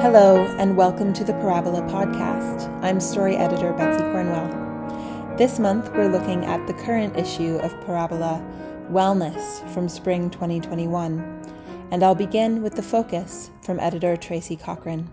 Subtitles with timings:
[0.00, 2.68] Hello, and welcome to the Parabola Podcast.
[2.84, 5.34] I'm story editor Betsy Cornwell.
[5.36, 8.40] This month, we're looking at the current issue of Parabola
[8.88, 11.42] Wellness from spring 2021,
[11.90, 15.10] and I'll begin with the focus from editor Tracy Cochran.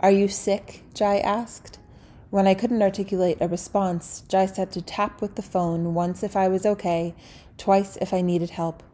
[0.00, 0.82] Are you sick?
[0.94, 1.79] Jai asked.
[2.30, 6.36] When I couldn't articulate a response, Jai said to tap with the phone once if
[6.36, 7.12] I was okay,
[7.58, 8.84] twice if I needed help.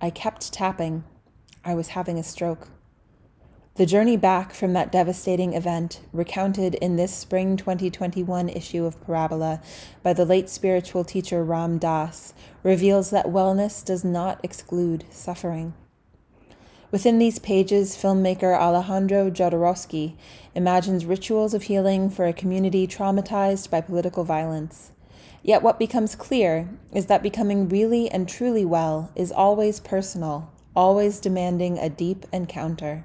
[0.00, 1.04] I kept tapping.
[1.62, 2.68] I was having a stroke.
[3.74, 9.60] The journey back from that devastating event, recounted in this spring 2021 issue of Parabola
[10.02, 12.32] by the late spiritual teacher Ram Dass,
[12.62, 15.74] reveals that wellness does not exclude suffering.
[16.90, 20.14] Within these pages, filmmaker Alejandro Jodorowsky
[20.54, 24.92] imagines rituals of healing for a community traumatized by political violence.
[25.42, 31.20] Yet, what becomes clear is that becoming really and truly well is always personal, always
[31.20, 33.04] demanding a deep encounter.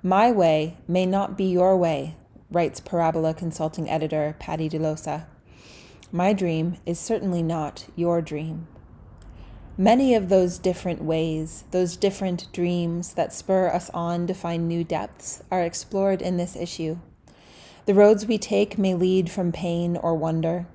[0.00, 2.14] My way may not be your way,
[2.52, 5.26] writes Parabola consulting editor Patty de Llosa.
[6.12, 8.68] My dream is certainly not your dream.
[9.78, 14.84] Many of those different ways, those different dreams that spur us on to find new
[14.84, 16.98] depths, are explored in this issue.
[17.84, 20.66] The roads we take may lead from pain or wonder,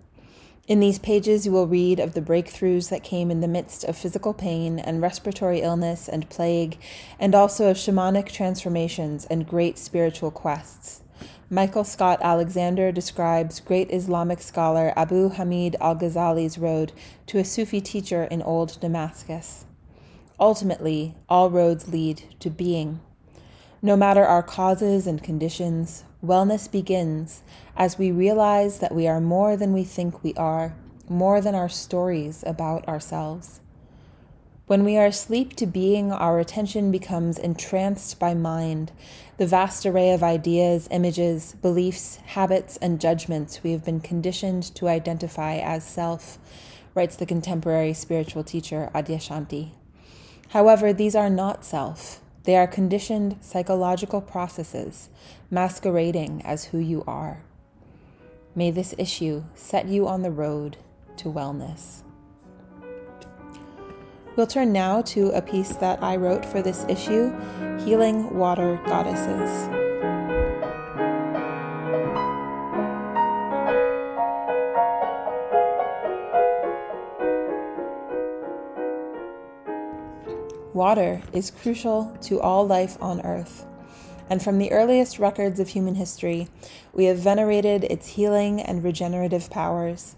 [0.68, 3.98] in these pages, you will read of the breakthroughs that came in the midst of
[3.98, 6.78] physical pain and respiratory illness and plague,
[7.20, 11.02] and also of shamanic transformations and great spiritual quests.
[11.54, 16.94] Michael Scott Alexander describes great Islamic scholar Abu Hamid al Ghazali's road
[17.28, 19.66] to a Sufi teacher in old Damascus.
[20.40, 23.02] Ultimately, all roads lead to being.
[23.82, 27.44] No matter our causes and conditions, wellness begins
[27.76, 30.74] as we realize that we are more than we think we are,
[31.10, 33.60] more than our stories about ourselves.
[34.68, 38.92] When we are asleep to being, our attention becomes entranced by mind,
[39.38, 44.88] the vast array of ideas, images, beliefs, habits, and judgments we have been conditioned to
[44.88, 46.38] identify as self,
[46.94, 49.72] writes the contemporary spiritual teacher Adyashanti.
[50.50, 52.22] However, these are not self.
[52.44, 55.10] They are conditioned psychological processes
[55.50, 57.44] masquerading as who you are.
[58.56, 60.78] May this issue set you on the road
[61.18, 62.04] to wellness.
[64.38, 67.34] We'll turn now to a piece that I wrote for this issue
[67.84, 69.70] Healing Water Goddesses.
[80.74, 83.66] Water is crucial to all life on Earth,
[84.30, 86.48] and from the earliest records of human history,
[86.94, 90.16] we have venerated its healing and regenerative powers.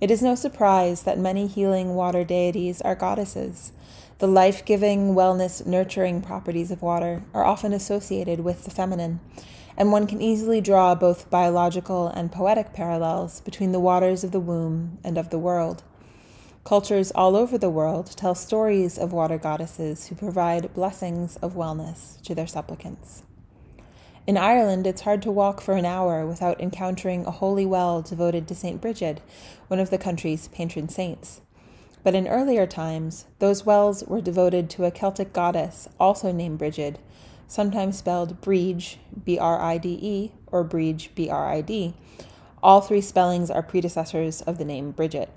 [0.00, 3.72] It is no surprise that many healing water deities are goddesses.
[4.18, 9.20] The life giving, wellness, nurturing properties of water are often associated with the feminine,
[9.76, 14.40] and one can easily draw both biological and poetic parallels between the waters of the
[14.40, 15.82] womb and of the world.
[16.64, 22.20] Cultures all over the world tell stories of water goddesses who provide blessings of wellness
[22.22, 23.22] to their supplicants.
[24.26, 28.48] In Ireland, it's hard to walk for an hour without encountering a holy well devoted
[28.48, 28.80] to St.
[28.80, 29.20] Brigid,
[29.68, 31.42] one of the country's patron saints.
[32.02, 36.98] But in earlier times, those wells were devoted to a Celtic goddess also named Brigid,
[37.48, 41.94] sometimes spelled Bride, B R I D E, or Brid, B R I D.
[42.62, 45.28] All three spellings are predecessors of the name Bridget.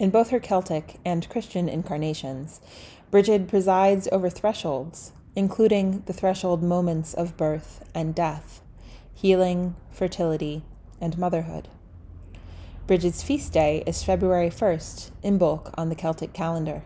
[0.00, 2.60] In both her Celtic and Christian incarnations,
[3.12, 8.62] Brigid presides over thresholds, including the threshold moments of birth and death,
[9.14, 10.64] healing, fertility,
[11.00, 11.68] and motherhood.
[12.86, 16.82] Brigid's feast day is February 1st, Imbolc on the Celtic calendar,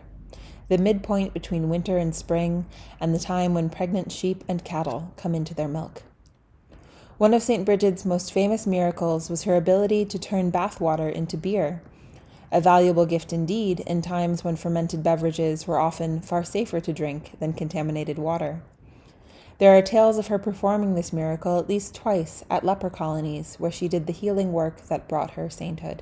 [0.69, 2.65] the midpoint between winter and spring,
[2.99, 6.03] and the time when pregnant sheep and cattle come into their milk.
[7.17, 7.65] One of St.
[7.65, 11.81] Brigid's most famous miracles was her ability to turn bathwater into beer
[12.51, 17.37] a valuable gift indeed in times when fermented beverages were often far safer to drink
[17.39, 18.61] than contaminated water.
[19.59, 23.71] There are tales of her performing this miracle at least twice at leper colonies where
[23.71, 26.01] she did the healing work that brought her sainthood.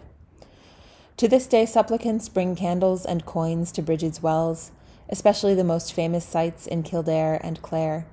[1.18, 4.72] To this day, supplicants bring candles and coins to Bridget's wells,
[5.10, 8.06] especially the most famous sites in Kildare and Clare,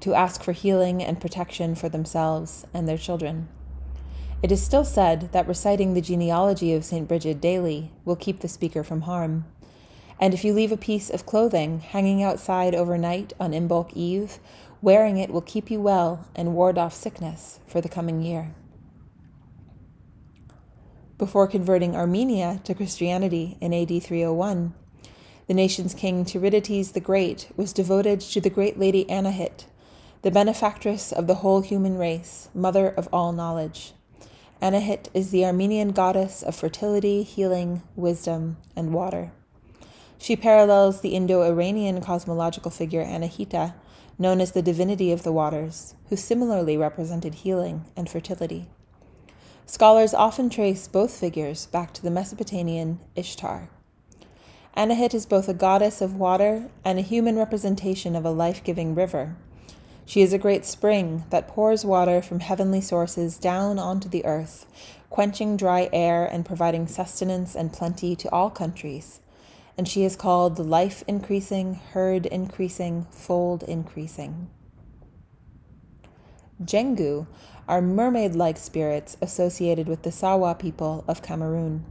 [0.00, 3.48] to ask for healing and protection for themselves and their children.
[4.42, 7.08] It is still said that reciting the genealogy of St.
[7.08, 9.44] Brigid daily will keep the speaker from harm.
[10.20, 14.38] And if you leave a piece of clothing hanging outside overnight on Imbolc Eve,
[14.82, 18.54] wearing it will keep you well and ward off sickness for the coming year.
[21.18, 24.74] before converting Armenia to Christianity in AD 301.
[25.46, 29.64] The nation's king Tiridates the Great was devoted to the great lady Anahit,
[30.22, 33.94] the benefactress of the whole human race, mother of all knowledge.
[34.62, 39.30] Anahit is the Armenian goddess of fertility, healing, wisdom, and water.
[40.18, 43.74] She parallels the Indo Iranian cosmological figure Anahita,
[44.18, 48.66] known as the divinity of the waters, who similarly represented healing and fertility.
[49.66, 53.68] Scholars often trace both figures back to the Mesopotamian Ishtar.
[54.74, 58.94] Anahit is both a goddess of water and a human representation of a life giving
[58.94, 59.36] river.
[60.08, 64.64] She is a great spring that pours water from heavenly sources down onto the earth,
[65.10, 69.20] quenching dry air and providing sustenance and plenty to all countries.
[69.76, 74.48] And she is called the life increasing, herd increasing, fold increasing.
[76.62, 77.26] Jengu
[77.66, 81.84] are mermaid like spirits associated with the Sawa people of Cameroon.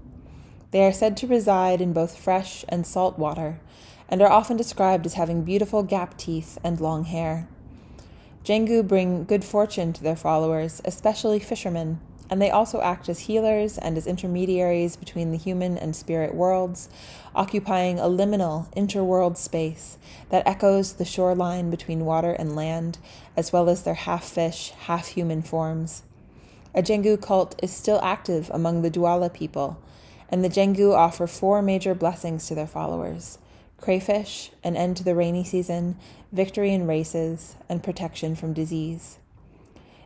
[0.71, 3.59] They are said to reside in both fresh and salt water,
[4.07, 7.49] and are often described as having beautiful gap teeth and long hair.
[8.45, 11.99] Jengu bring good fortune to their followers, especially fishermen,
[12.29, 16.87] and they also act as healers and as intermediaries between the human and spirit worlds,
[17.33, 19.97] occupying a liminal interworld space
[20.29, 22.99] that echoes the shoreline between water and land,
[23.35, 26.03] as well as their half fish, half human forms.
[26.75, 29.81] A Jengu cult is still active among the Douala people,
[30.29, 33.39] and the Jengu offer four major blessings to their followers
[33.79, 35.97] crayfish, an end to the rainy season,
[36.31, 39.19] victory in races, and protection from disease.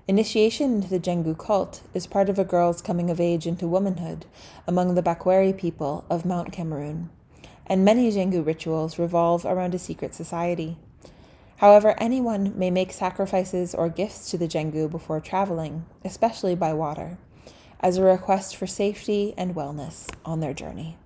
[0.08, 4.26] Initiation into the Jengu cult is part of a girl's coming of age into womanhood
[4.66, 7.12] among the Bakweri people of Mount Cameroon,
[7.68, 10.78] and many Jengu rituals revolve around a secret society.
[11.58, 17.20] However, anyone may make sacrifices or gifts to the Jengu before traveling, especially by water,
[17.80, 20.98] as a request for safety and wellness on their journey.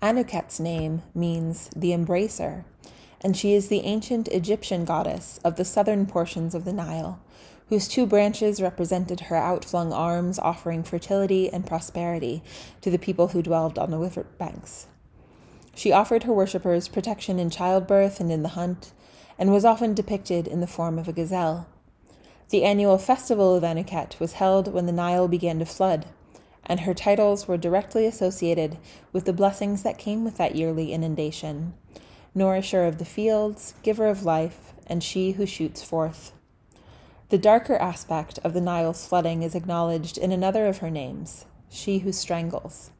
[0.00, 2.64] Anuket's name means the embracer,
[3.20, 7.20] and she is the ancient Egyptian goddess of the southern portions of the Nile,
[7.68, 12.44] whose two branches represented her outflung arms offering fertility and prosperity
[12.80, 14.86] to the people who dwelled on the river banks.
[15.74, 18.92] She offered her worshippers protection in childbirth and in the hunt,
[19.36, 21.66] and was often depicted in the form of a gazelle.
[22.50, 26.06] The annual festival of Anuket was held when the Nile began to flood
[26.66, 28.78] and her titles were directly associated
[29.12, 31.74] with the blessings that came with that yearly inundation
[32.34, 36.32] nourisher of the fields, giver of life, and she who shoots forth.
[37.30, 41.98] The darker aspect of the Nile's flooding is acknowledged in another of her names, she
[41.98, 42.90] who strangles.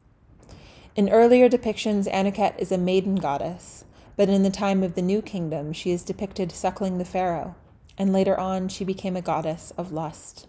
[0.95, 3.85] In earlier depictions, Anuket is a maiden goddess,
[4.15, 7.55] but in the time of the New Kingdom, she is depicted suckling the Pharaoh,
[7.97, 10.47] and later on, she became a goddess of lust.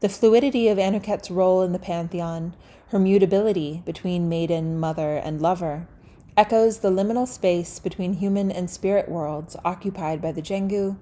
[0.00, 2.54] The fluidity of Anuket's role in the pantheon,
[2.90, 5.88] her mutability between maiden, mother, and lover,
[6.36, 10.98] echoes the liminal space between human and spirit worlds occupied by the Jengu,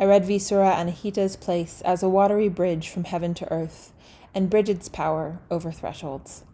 [0.00, 3.92] Aredvi Sura Anahita's place as a watery bridge from heaven to earth,
[4.34, 6.44] and Brigid's power over thresholds.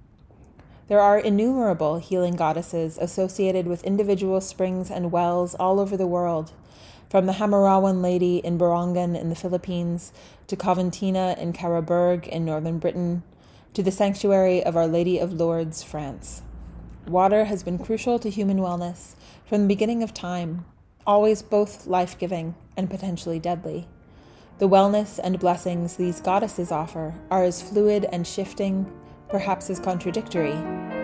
[0.89, 6.51] There are innumerable healing goddesses associated with individual springs and wells all over the world,
[7.09, 10.13] from the Hamarawan Lady in Borongan in the Philippines
[10.47, 13.23] to Coventina in Carrawburgh in northern Britain
[13.75, 16.43] to the sanctuary of Our Lady of Lourdes, France.
[17.07, 19.15] Water has been crucial to human wellness
[19.45, 20.65] from the beginning of time,
[21.07, 23.87] always both life giving and potentially deadly.
[24.59, 28.91] The wellness and blessings these goddesses offer are as fluid and shifting,
[29.29, 30.55] perhaps as contradictory,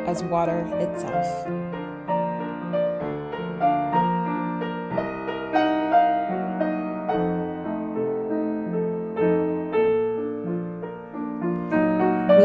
[0.07, 1.62] as water itself.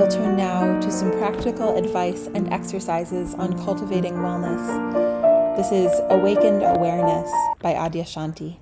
[0.08, 5.58] We'll turn now to some practical advice and exercises on cultivating wellness.
[5.58, 8.56] This is Awakened Awareness by Adyashanti.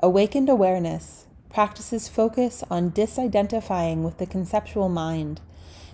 [0.00, 5.40] Awakened awareness practices focus on disidentifying with the conceptual mind,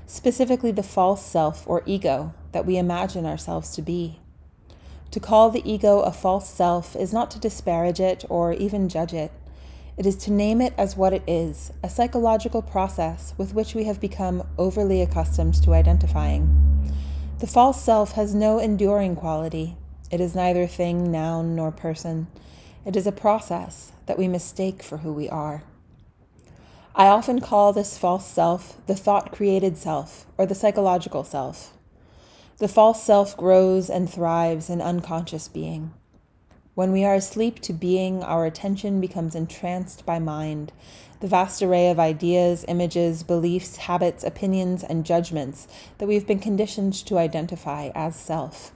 [0.07, 4.19] specifically the false self or ego that we imagine ourselves to be.
[5.11, 9.13] To call the ego a false self is not to disparage it or even judge
[9.13, 9.31] it
[9.99, 13.85] it is to name it as what it is a psychological process with which we
[13.85, 16.95] have become overly accustomed to identifying.
[17.40, 19.76] The false self has no enduring quality.
[20.11, 22.28] It is neither thing, noun, nor person.
[22.87, 25.64] It is a process that we mistake for who we are.
[26.95, 31.76] I often call this false self the thought created self or the psychological self.
[32.59, 35.93] The false self grows and thrives in unconscious being.
[36.78, 40.70] When we are asleep to being, our attention becomes entranced by mind,
[41.18, 45.66] the vast array of ideas, images, beliefs, habits, opinions, and judgments
[45.99, 48.70] that we've been conditioned to identify as self.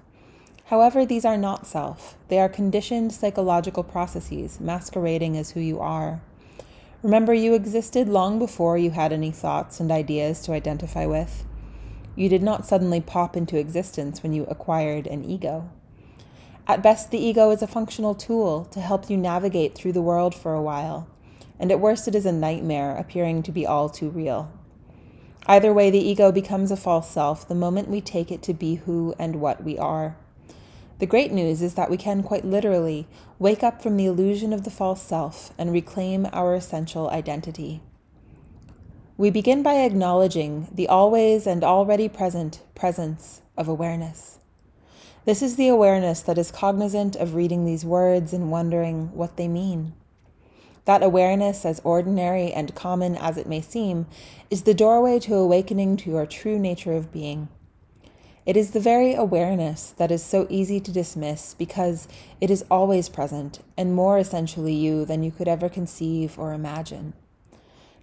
[0.65, 2.17] However, these are not self.
[2.27, 6.21] They are conditioned psychological processes masquerading as who you are.
[7.05, 11.45] Remember, you existed long before you had any thoughts and ideas to identify with.
[12.17, 15.71] You did not suddenly pop into existence when you acquired an ego.
[16.67, 20.35] At best, the ego is a functional tool to help you navigate through the world
[20.35, 21.09] for a while,
[21.59, 24.51] and at worst, it is a nightmare appearing to be all too real.
[25.47, 28.77] Either way, the ego becomes a false self the moment we take it to be
[28.77, 30.17] who and what we are.
[31.01, 33.09] The great news is that we can quite literally
[33.41, 37.83] wake up from the illusion of the false self and reclaim our essential identity.
[39.17, 44.39] We begin by acknowledging the always and already present presence of awareness.
[45.25, 49.47] This is the awareness that is cognizant of reading these words and wondering what they
[49.47, 49.93] mean.
[50.85, 54.07] That awareness, as ordinary and common as it may seem,
[54.51, 57.49] is the doorway to awakening to your true nature of being.
[58.45, 62.09] It is the very awareness that is so easy to dismiss because
[62.41, 67.13] it is always present and more essentially you than you could ever conceive or imagine.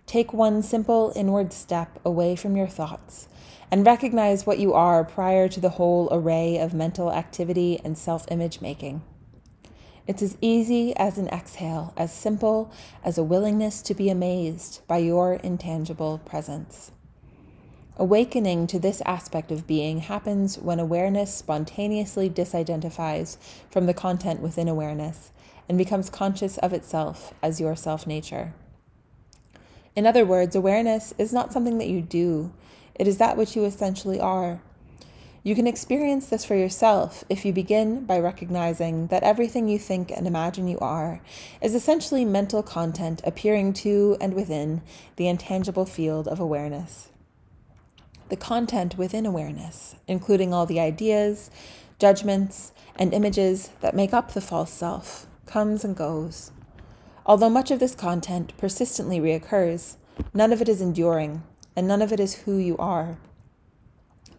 [0.09, 3.27] Take one simple inward step away from your thoughts
[3.69, 8.25] and recognize what you are prior to the whole array of mental activity and self
[8.31, 9.03] image making.
[10.07, 12.71] It's as easy as an exhale, as simple
[13.03, 16.91] as a willingness to be amazed by your intangible presence.
[17.95, 23.37] Awakening to this aspect of being happens when awareness spontaneously disidentifies
[23.69, 25.31] from the content within awareness
[25.69, 28.55] and becomes conscious of itself as your self nature.
[29.95, 32.51] In other words, awareness is not something that you do,
[32.95, 34.61] it is that which you essentially are.
[35.41, 40.11] You can experience this for yourself if you begin by recognizing that everything you think
[40.11, 41.21] and imagine you are
[41.61, 44.81] is essentially mental content appearing to and within
[45.15, 47.07] the intangible field of awareness.
[48.27, 51.49] The content within awareness, including all the ideas,
[51.99, 56.51] judgments, and images that make up the false self, comes and goes.
[57.25, 59.97] Although much of this content persistently reoccurs,
[60.33, 61.43] none of it is enduring
[61.75, 63.17] and none of it is who you are.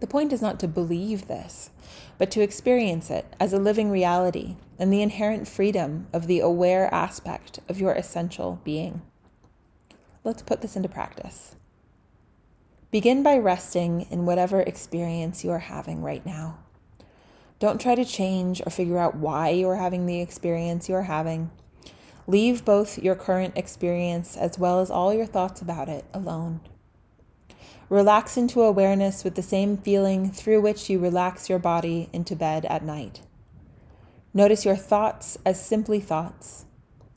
[0.00, 1.70] The point is not to believe this,
[2.18, 6.92] but to experience it as a living reality and the inherent freedom of the aware
[6.92, 9.02] aspect of your essential being.
[10.24, 11.56] Let's put this into practice.
[12.90, 16.58] Begin by resting in whatever experience you are having right now.
[17.58, 21.02] Don't try to change or figure out why you are having the experience you are
[21.02, 21.50] having.
[22.30, 26.60] Leave both your current experience as well as all your thoughts about it alone.
[27.88, 32.64] Relax into awareness with the same feeling through which you relax your body into bed
[32.66, 33.22] at night.
[34.32, 36.66] Notice your thoughts as simply thoughts,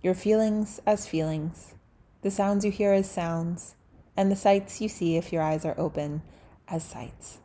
[0.01, 1.75] your feelings as feelings,
[2.23, 3.75] the sounds you hear as sounds,
[4.17, 6.23] and the sights you see if your eyes are open
[6.67, 7.37] as sights.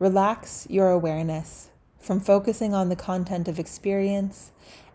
[0.00, 4.50] Relax your awareness from focusing on the content of experience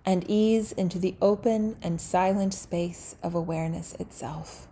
[0.06, 4.68] and ease into the open and silent space of awareness itself.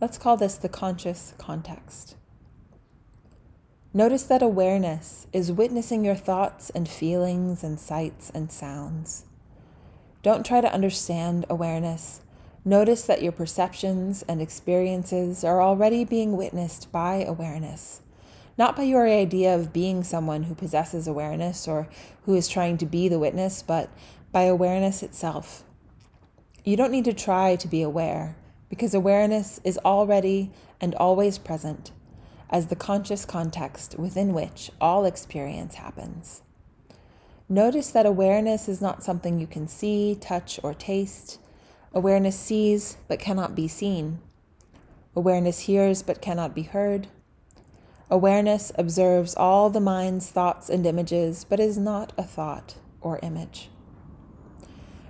[0.00, 2.16] Let's call this the conscious context.
[3.94, 9.24] Notice that awareness is witnessing your thoughts and feelings and sights and sounds.
[10.22, 12.20] Don't try to understand awareness.
[12.62, 18.02] Notice that your perceptions and experiences are already being witnessed by awareness,
[18.58, 21.88] not by your idea of being someone who possesses awareness or
[22.24, 23.88] who is trying to be the witness, but
[24.36, 25.64] by awareness itself.
[26.62, 28.36] You don't need to try to be aware
[28.68, 31.90] because awareness is already and always present
[32.50, 36.42] as the conscious context within which all experience happens.
[37.48, 41.38] Notice that awareness is not something you can see, touch, or taste.
[41.94, 44.18] Awareness sees but cannot be seen.
[45.14, 47.08] Awareness hears but cannot be heard.
[48.10, 53.70] Awareness observes all the mind's thoughts and images but is not a thought or image.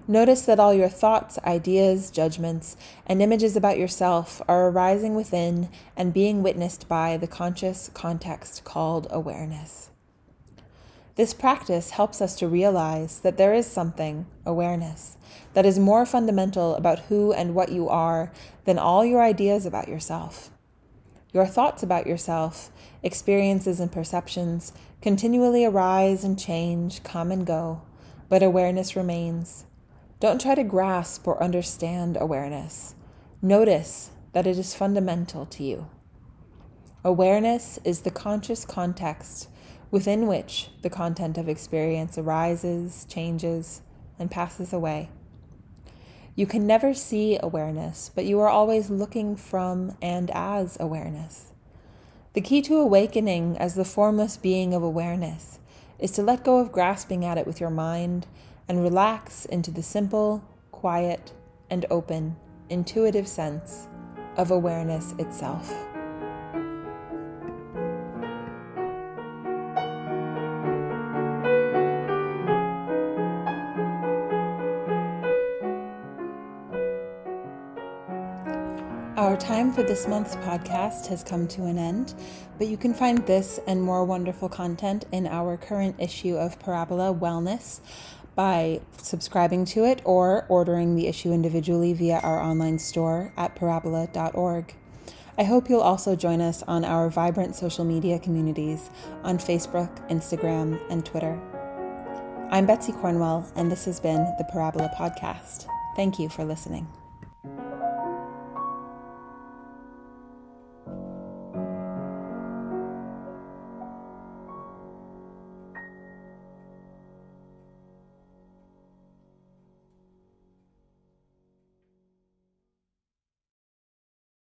[0.08, 2.76] Notice that all your thoughts, ideas, judgments,
[3.08, 9.08] and images about yourself are arising within and being witnessed by the conscious context called
[9.10, 9.90] awareness.
[11.16, 15.16] This practice helps us to realize that there is something, awareness,
[15.54, 18.30] that is more fundamental about who and what you are
[18.64, 20.50] than all your ideas about yourself.
[21.32, 22.70] Your thoughts about yourself,
[23.02, 24.72] experiences, and perceptions
[25.02, 27.82] continually arise and change, come and go,
[28.28, 29.65] but awareness remains.
[30.18, 32.94] Don't try to grasp or understand awareness.
[33.42, 35.90] Notice that it is fundamental to you.
[37.04, 39.48] Awareness is the conscious context
[39.90, 43.82] within which the content of experience arises, changes,
[44.18, 45.10] and passes away.
[46.34, 51.52] You can never see awareness, but you are always looking from and as awareness.
[52.32, 55.58] The key to awakening as the formless being of awareness
[55.98, 58.26] is to let go of grasping at it with your mind
[58.68, 61.32] and relax into the simple, quiet,
[61.70, 62.36] and open,
[62.68, 63.88] intuitive sense
[64.36, 65.72] of awareness itself.
[79.16, 82.14] Our time for this month's podcast has come to an end,
[82.58, 87.14] but you can find this and more wonderful content in our current issue of Parabola
[87.14, 87.80] Wellness
[88.36, 94.74] by subscribing to it or ordering the issue individually via our online store at parabola.org.
[95.38, 98.90] I hope you'll also join us on our vibrant social media communities
[99.22, 101.40] on Facebook, Instagram, and Twitter.
[102.50, 105.66] I'm Betsy Cornwell, and this has been the Parabola Podcast.
[105.96, 106.86] Thank you for listening.